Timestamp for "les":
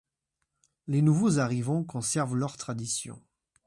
0.87-1.03